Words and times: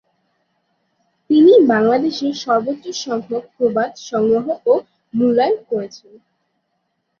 তিনি 1.29 1.53
বাংলাদেশের 1.67 2.33
সর্বোচ্চ 2.43 2.85
সংখ্যক 3.05 3.43
প্রবাদ 3.55 3.91
সংগ্রহ 4.09 4.45
ও 4.65 4.73
মূল্যায়ন 5.13 5.57
করেছেন। 5.69 6.13